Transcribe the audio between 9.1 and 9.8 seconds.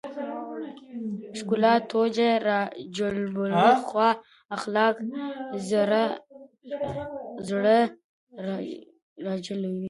راجلبوي.